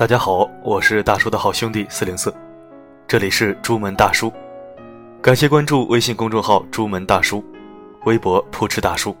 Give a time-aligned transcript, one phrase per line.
[0.00, 2.34] 大家好，我是大叔的好兄弟四零四，
[3.06, 4.32] 这里是朱门大叔，
[5.20, 7.44] 感谢关注微信公众号朱门大叔，
[8.06, 9.14] 微博扑哧大叔，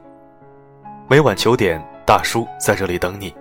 [1.06, 3.34] 每晚九点，大叔在这里等你。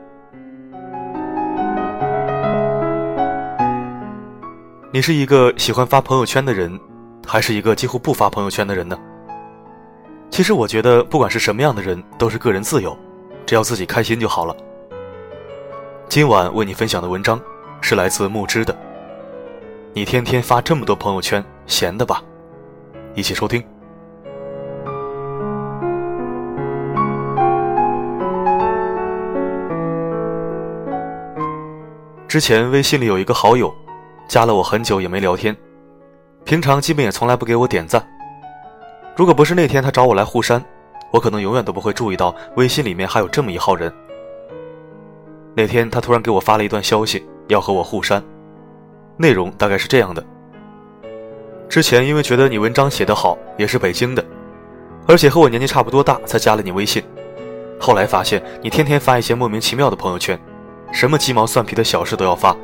[4.92, 6.78] 你是一个喜欢发朋友圈的人，
[7.26, 9.00] 还是一个几乎不发朋友圈的人呢？
[10.30, 12.94] 其实我觉得，不管是什么样的人，都是个人自由，
[13.46, 14.54] 只要自己开心就好了。
[16.10, 17.40] 今晚为你分享的文章
[17.82, 18.76] 是来自木之的。
[19.94, 22.20] 你天天发这么多朋友圈，闲的吧？
[23.14, 23.64] 一起收听。
[32.28, 33.72] 之前微信里有一个好友，
[34.28, 35.56] 加了我很久也没聊天，
[36.44, 38.04] 平常基本也从来不给我点赞。
[39.16, 40.60] 如果不是那天他找我来互删，
[41.12, 43.94] 我可能永远都不会注意到微信里面还有这么一号人。
[45.60, 48.24] 那天他突然给我发了一段消息，要和我互删，
[49.18, 50.24] 内容大概是这样的：
[51.68, 54.24] 之前因为觉得你文章写得好，也是北京的，
[55.06, 57.04] 而且和我年纪差不多大，才加了你微信。
[57.78, 60.40] 后来发现你天天发一些莫名其妙的朋友圈，
[60.94, 62.56] 什么鸡毛蒜皮的小事都要发，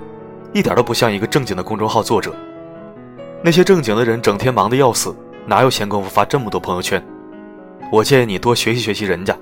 [0.54, 2.34] 一点都不像一个正经的公众号作者。
[3.44, 5.14] 那些正经的人整天忙得要死，
[5.46, 7.06] 哪有闲工夫发这么多朋友圈？
[7.92, 9.38] 我建议你多学习学习人家，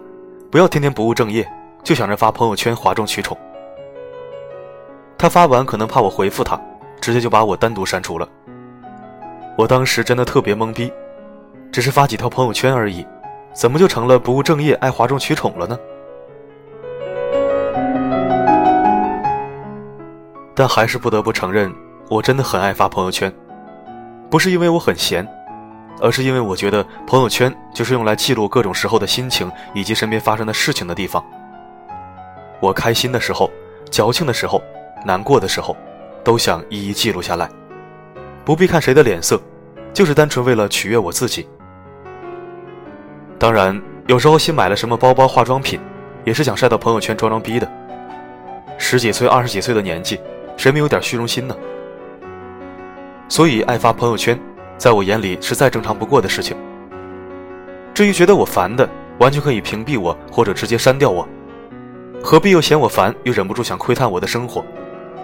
[0.50, 1.48] 不要天天不务正业。
[1.84, 3.38] 就想着发朋友圈哗众取宠。
[5.18, 6.60] 他发完可能怕我回复他，
[7.02, 8.28] 直接就把我单独删除了。
[9.58, 10.92] 我当时真的特别懵逼，
[11.72, 13.06] 只是发几条朋友圈而已，
[13.54, 15.78] 怎么就成了不务正业、爱哗众取宠了呢？
[20.56, 21.74] 但还是不得不承认，
[22.10, 23.32] 我真的很爱发朋友圈，
[24.30, 25.28] 不是因为我很闲，
[26.02, 31.24] 而是因为我觉得朋友圈就是用来记录各种时候的心情以及身边发生的事情的地方。
[32.64, 33.52] 我开心的时候，
[33.92, 34.64] 矫情的时候，
[35.06, 35.76] 难过的时候，
[36.24, 37.50] 都想一一记录下来，
[38.46, 39.38] 不必看谁的脸色，
[39.94, 41.46] 就是单纯为了取悦我自己。
[43.38, 45.78] 当然，有时候新买了什么包包、化妆品，
[46.24, 47.70] 也是想晒到朋友圈装装逼的。
[48.78, 50.18] 十几岁、二十几岁的年纪，
[50.56, 51.54] 谁没有点虚荣心呢？
[53.28, 54.40] 所以爱发朋友圈，
[54.78, 56.56] 在我眼里是再正常不过的事情。
[57.94, 61.28] 至于觉得我烦的，完全可以屏蔽我，或者直接删掉我。
[62.26, 64.64] 何必又嫌我烦，又忍不住想窥探我的生活，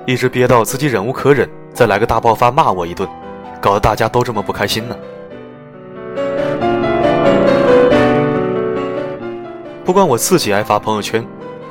[0.06, 3.10] 一直憋到自己忍无可忍，再来个大爆发骂我一顿，
[3.62, 4.98] 搞得大家都这么不开心呢？
[9.86, 11.26] 不管我自己爱发朋友圈，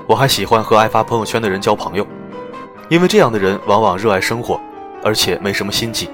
[0.06, 2.06] 我还喜欢和爱发朋友圈的人交朋友，
[2.88, 4.58] 因为这样的人往往热爱生活，
[5.04, 6.08] 而且没什么心机。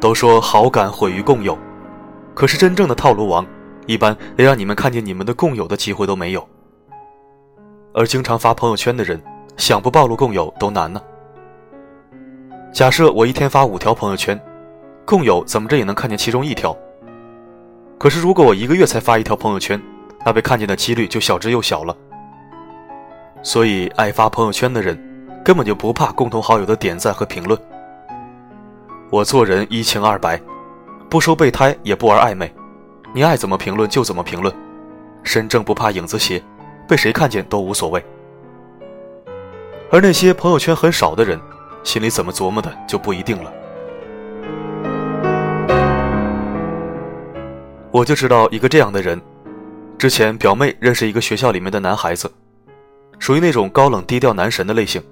[0.00, 1.58] 都说好感毁于共有，
[2.32, 3.44] 可是真正的套路王，
[3.86, 6.48] 一般连让你们看见你们的共有的机会都没有。
[7.96, 9.18] 而经常发朋友圈的人，
[9.56, 11.00] 想不暴露共有都难呢。
[12.70, 14.38] 假设我一天发五条朋友圈，
[15.06, 16.76] 共有怎么着也能看见其中一条。
[17.96, 19.80] 可是如果我一个月才发一条朋友圈，
[20.26, 21.96] 那被看见的几率就小之又小了。
[23.42, 24.98] 所以爱发朋友圈的人，
[25.42, 27.58] 根本就不怕共同好友的点赞和评论。
[29.08, 30.38] 我做人一清二白，
[31.08, 32.52] 不收备胎也不玩暧昧，
[33.14, 34.54] 你爱怎么评论就怎么评论，
[35.22, 36.42] 身正不怕影子斜。
[36.86, 38.04] 被谁看见都无所谓，
[39.90, 41.40] 而那些朋友圈很少的人，
[41.82, 43.52] 心里怎么琢磨的就不一定了。
[47.90, 49.20] 我就知道一个这样的人，
[49.96, 52.30] 之前表妹认识一个学校里面的男孩子，
[53.18, 55.02] 属于那种高冷低调男神的类型，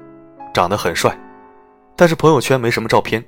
[0.52, 1.18] 长得很帅，
[1.96, 3.24] 但是朋友圈没什么照片，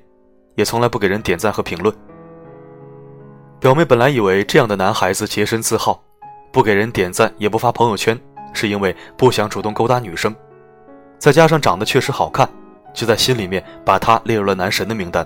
[0.55, 1.93] 也从来不给人点赞和评论。
[3.59, 6.03] 表妹本来以为这样的男孩子洁身自好，
[6.53, 8.17] 不给人点赞也不发朋友圈。
[8.53, 10.35] 是因为不想主动勾搭女生，
[11.17, 12.47] 再加上长得确实好看，
[12.93, 15.25] 就在心里面把他列入了男神的名单。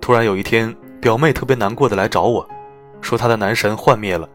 [0.00, 2.48] 突然有一天，表妹特别难过的来找我，
[3.00, 4.28] 说她的男神幻灭了。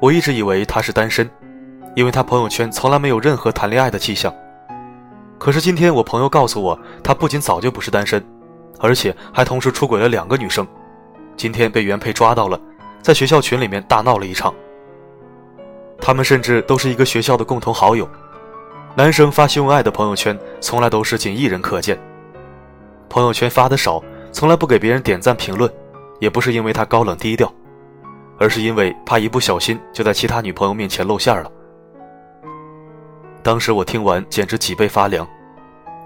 [0.00, 1.28] 我一直以为他是单身，
[1.94, 4.32] 因为他朋友圈从来没有任何谈恋爱的迹象。
[5.38, 8.24] 可是今天我朋友告诉我，他不仅早就不是单身，
[8.78, 10.66] 而且还同时出轨了两个女生，
[11.36, 12.60] 今天被原配抓到了，
[13.02, 14.54] 在学校群里面大闹了一场。
[16.00, 18.08] 他们甚至都是一个学校的共同好友，
[18.94, 21.98] 男生发秀恩爱的朋友圈从来都是仅一人可见。
[23.08, 24.02] 朋友圈发的少，
[24.32, 25.70] 从来不给别人点赞评论，
[26.20, 27.52] 也不是因为他高冷低调，
[28.38, 31.50] 而是因为怕一不小心就在其他女朋友面前露馅了。
[33.42, 35.26] 当时我听完简直脊背发凉，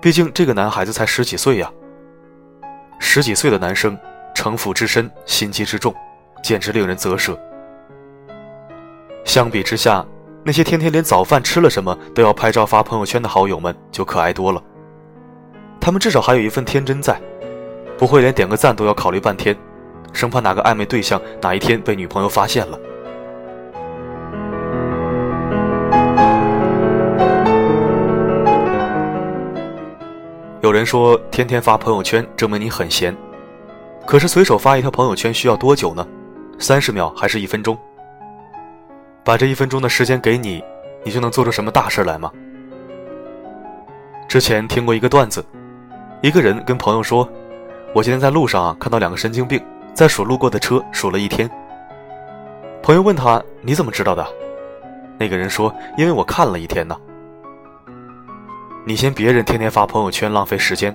[0.00, 1.70] 毕竟这个男孩子才十几岁呀。
[2.98, 3.98] 十几岁的男生，
[4.34, 5.94] 城府之深，心机之重，
[6.42, 7.38] 简直令人啧舌。
[9.32, 10.04] 相比之下，
[10.44, 14.62] 那些天天连早饭吃了什么都要拍照发朋友圈的好友们就可爱多了。
[15.80, 17.18] 他们至少还有一份天真在，
[17.96, 19.56] 不会连点个赞都要考虑半天，
[20.12, 22.78] 生怕哪个暧昧对象哪一天被女朋友发现了。
[30.60, 33.16] 有人说，天天发朋友圈证明你很闲，
[34.06, 36.06] 可是随手发一条朋友圈需要多久呢？
[36.58, 37.74] 三十秒还是一分钟？
[39.24, 40.62] 把这一分钟的时间给你，
[41.04, 42.30] 你就能做出什么大事来吗？
[44.28, 45.44] 之前听过一个段子，
[46.22, 47.28] 一个人跟朋友说
[47.94, 49.62] ：“我今天在路上，看到两个神经病
[49.94, 51.48] 在数路过的车，数了一天。”
[52.82, 54.26] 朋友问他：“你怎么知道的？”
[55.18, 56.96] 那个人说：“因为我看了一天呢。”
[58.84, 60.92] 你嫌别人天天发朋友圈浪费时间，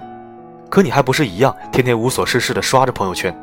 [0.69, 3.33] 可你还不是一样天天无所事事的刷着朋友圈？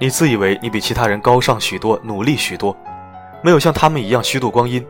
[0.00, 2.74] 你自以为你比其他人高尚许多，努力许多，
[3.42, 4.84] 没有像他们一样虚度光阴。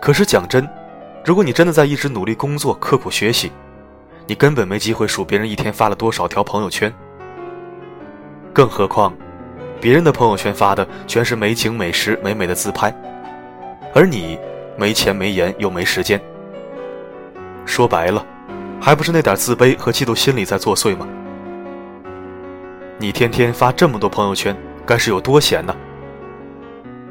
[0.00, 0.66] 可是讲真，
[1.24, 3.52] 如果你真的在一直努力工作、刻苦学习，
[4.26, 6.92] 你根本没机会数别人一天发了多少条朋友圈。
[8.52, 9.12] 更何况，
[9.80, 12.92] 别人的朋友圈发的全是美景、美食、美美的自拍，
[13.94, 14.38] 而你
[14.76, 16.20] 没钱、没颜又没时间。
[17.66, 18.24] 说白了，
[18.80, 21.06] 还不是那点自卑和嫉妒心理在作祟吗？
[22.98, 24.56] 你天天发这么多朋友圈，
[24.86, 25.76] 该是有多闲呢？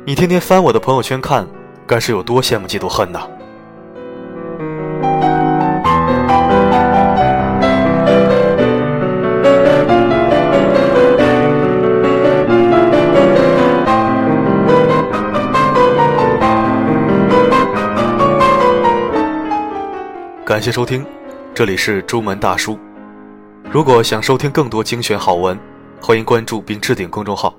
[0.09, 1.47] 你天天翻我的朋友圈看，
[1.85, 3.19] 该是有多羡慕嫉妒恨呢？
[20.44, 21.06] 感谢收听，
[21.53, 22.79] 这里是朱门大叔。
[23.69, 25.56] 如果想收听更多精选好文，
[26.01, 27.53] 欢迎关注并置顶公众号。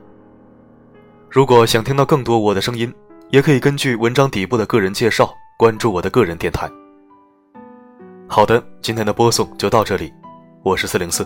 [1.32, 2.92] 如果想听到更多我的声音，
[3.30, 6.68] 也可以根据文章底部的个人介绍关注我的个人电台。
[8.26, 10.12] 好的，今天的播送就到这里，
[10.64, 11.24] 我是四零四，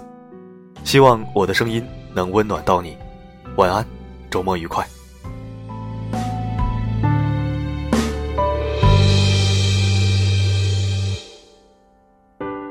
[0.84, 1.82] 希望我的声音
[2.14, 2.98] 能温暖到你。
[3.56, 3.82] 晚安，
[4.30, 4.86] 周末愉快。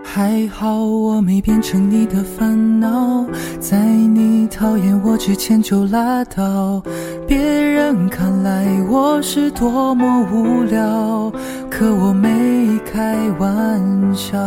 [0.05, 3.25] 还好我没变成你的烦恼，
[3.59, 6.83] 在你讨厌我之前就拉倒。
[7.27, 11.31] 别人看来我是多么无聊，
[11.69, 13.81] 可我没开玩
[14.13, 14.37] 笑。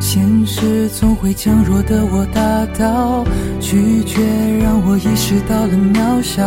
[0.00, 3.24] 现实总会将弱的我打倒，
[3.60, 4.20] 拒绝
[4.62, 6.42] 让我意识到了渺小。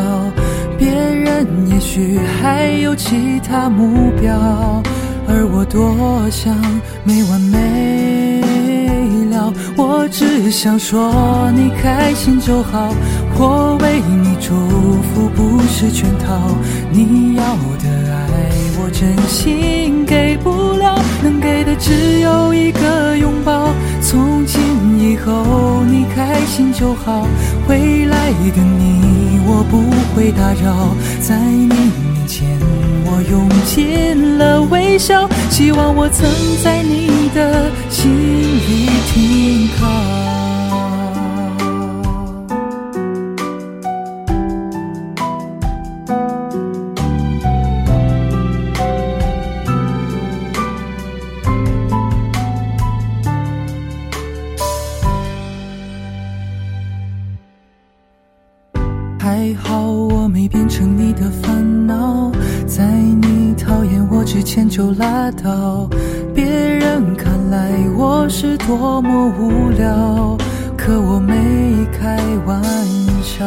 [0.78, 4.84] 别人也许还有其他目标。
[5.26, 6.54] 而我多想
[7.06, 8.13] 没完没，
[10.04, 12.94] 我只想说你开心就好，
[13.38, 14.54] 我为你祝
[15.02, 16.58] 福不是圈套，
[16.92, 17.44] 你要
[17.82, 23.70] 的爱我真心给不了，能给的只有一个拥抱，
[24.02, 24.60] 从今
[25.00, 27.26] 以后你开心就好，
[27.70, 30.90] 未来的你我不会打扰，
[31.22, 32.28] 在你面。
[32.28, 32.46] 前，
[33.06, 36.30] 我用尽了微笑，希望我曾
[36.62, 38.43] 在你的心。
[59.20, 62.32] 还好我没变成你的烦恼，
[62.68, 65.90] 在你讨厌我之前就拉倒。
[66.34, 70.38] 别人看来我是多么无聊，
[70.78, 71.34] 可我没
[71.92, 72.62] 开玩
[73.22, 73.46] 笑。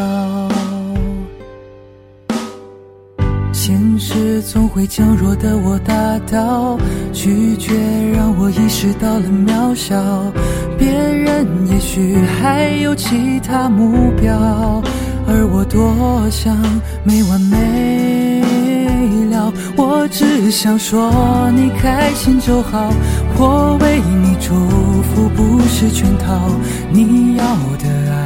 [3.52, 5.92] 现实总会将弱的我打
[6.30, 6.78] 倒，
[7.12, 7.74] 拒绝
[8.14, 9.96] 让我意识到了渺小。
[10.78, 14.82] 别人也许还有其他目标。
[15.28, 16.56] 而我多想
[17.02, 17.56] 没完没，
[19.78, 22.90] 我只想说你开心就好，
[23.36, 24.54] 我为你祝
[25.02, 26.48] 福不是圈套，
[26.90, 27.44] 你要
[27.78, 28.16] 的爱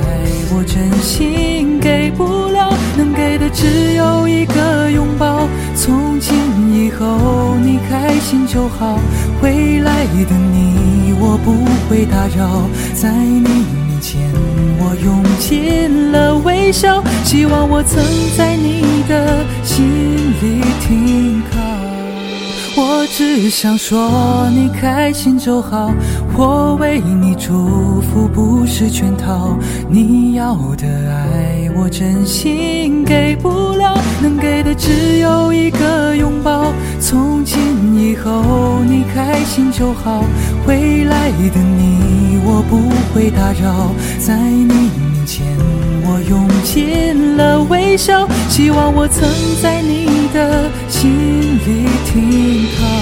[0.52, 6.32] 我真心给不了，能给的只有一个拥抱，从今
[6.72, 8.98] 以后你开心就好，
[9.42, 11.52] 未来的你我不
[11.88, 12.62] 会打扰，
[12.94, 13.90] 在你面。
[14.00, 14.18] 前，
[14.78, 16.29] 我用尽了
[16.70, 18.00] 微笑，希望我曾
[18.38, 19.84] 在你的心
[20.40, 21.58] 里停靠。
[22.76, 25.90] 我只想说你开心就好，
[26.36, 29.58] 我为你祝福不是圈套。
[29.88, 36.72] 你要的爱我真心给不了，能给的只有一个拥抱。
[37.00, 37.58] 从今
[37.96, 40.22] 以后你开心就好，
[40.68, 42.78] 未来的你我不
[43.12, 44.88] 会打扰，在你
[46.12, 49.28] 我用尽了微笑，希望我曾
[49.62, 52.99] 在你的心里停靠。